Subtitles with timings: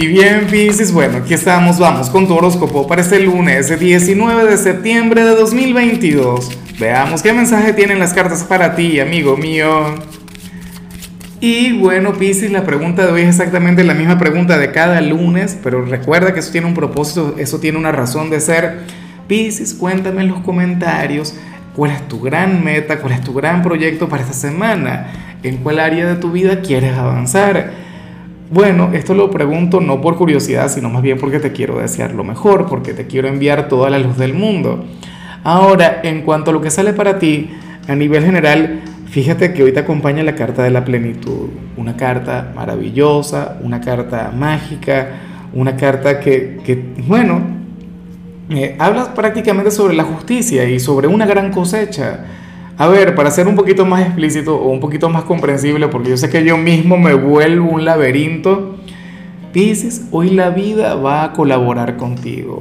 [0.00, 4.56] Y bien, Pisces, bueno, aquí estamos, vamos con tu horóscopo para este lunes 19 de
[4.56, 6.58] septiembre de 2022.
[6.78, 9.96] Veamos qué mensaje tienen las cartas para ti, amigo mío.
[11.38, 15.58] Y bueno, Pisces, la pregunta de hoy es exactamente la misma pregunta de cada lunes,
[15.62, 18.78] pero recuerda que eso tiene un propósito, eso tiene una razón de ser.
[19.28, 21.34] Pisces, cuéntame en los comentarios
[21.76, 25.08] cuál es tu gran meta, cuál es tu gran proyecto para esta semana,
[25.42, 27.89] en cuál área de tu vida quieres avanzar.
[28.52, 32.24] Bueno, esto lo pregunto no por curiosidad, sino más bien porque te quiero desear lo
[32.24, 34.84] mejor, porque te quiero enviar toda la luz del mundo.
[35.44, 37.48] Ahora, en cuanto a lo que sale para ti,
[37.86, 42.50] a nivel general, fíjate que hoy te acompaña la carta de la plenitud, una carta
[42.52, 45.10] maravillosa, una carta mágica,
[45.52, 46.58] una carta que,
[47.06, 47.42] bueno,
[48.50, 52.24] eh, habla prácticamente sobre la justicia y sobre una gran cosecha.
[52.80, 56.16] A ver, para ser un poquito más explícito o un poquito más comprensible, porque yo
[56.16, 58.76] sé que yo mismo me vuelvo un laberinto,
[59.52, 62.56] Pisces, hoy la vida va a colaborar contigo.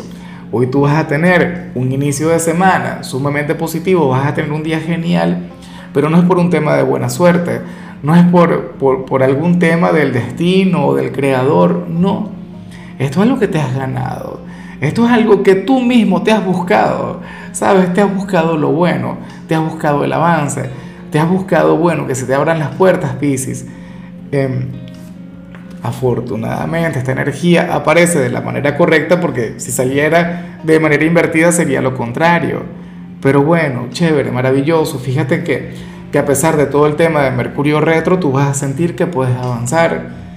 [0.52, 4.62] Hoy tú vas a tener un inicio de semana sumamente positivo, vas a tener un
[4.62, 5.52] día genial,
[5.94, 7.62] pero no es por un tema de buena suerte,
[8.04, 12.28] no es por, por, por algún tema del destino o del creador, no.
[12.98, 14.42] Esto es lo que te has ganado.
[14.82, 17.22] Esto es algo que tú mismo te has buscado.
[17.52, 17.94] ¿Sabes?
[17.94, 20.70] Te has buscado lo bueno, te has buscado el avance,
[21.12, 23.66] te has buscado, bueno, que se te abran las puertas, Pisces.
[24.32, 24.68] Em,
[25.82, 31.82] afortunadamente, esta energía aparece de la manera correcta porque si saliera de manera invertida sería
[31.82, 32.64] lo contrario.
[33.22, 35.00] Pero bueno, chévere, maravilloso.
[35.00, 35.74] Fíjate que,
[36.12, 39.08] que a pesar de todo el tema de Mercurio retro, tú vas a sentir que
[39.08, 40.29] puedes avanzar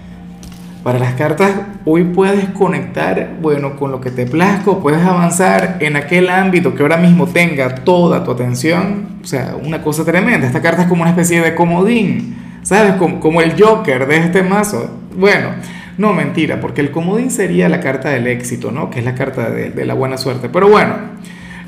[0.83, 1.53] para las cartas,
[1.85, 6.83] hoy puedes conectar, bueno, con lo que te plazco, puedes avanzar en aquel ámbito que
[6.83, 9.19] ahora mismo tenga toda tu atención.
[9.23, 10.47] O sea, una cosa tremenda.
[10.47, 12.95] Esta carta es como una especie de comodín, ¿sabes?
[12.95, 14.91] Como, el Joker de este mazo.
[15.17, 15.51] Bueno,
[15.99, 18.91] no, mentira, porque el comodín sería la carta del éxito, ¿no?
[18.91, 20.49] Que es la carta de, de la buena suerte.
[20.49, 20.97] Pero bueno,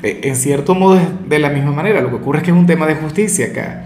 [0.03, 2.01] eh, en cierto modo es de la misma manera.
[2.01, 3.85] Lo que ocurre es que es un tema de justicia acá.